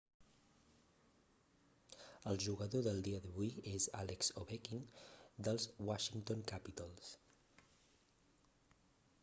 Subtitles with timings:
[2.31, 4.83] el jugador del dia d'avui és alex ovechkin
[5.49, 7.11] dels washington capitals